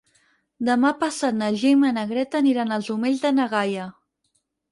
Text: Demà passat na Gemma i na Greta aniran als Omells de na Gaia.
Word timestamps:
Demà 0.69 0.91
passat 1.01 1.35
na 1.41 1.49
Gemma 1.63 1.91
i 1.93 1.95
na 1.99 2.07
Greta 2.13 2.41
aniran 2.45 2.73
als 2.77 2.91
Omells 2.97 3.23
de 3.27 3.35
na 3.35 3.49
Gaia. 3.55 3.87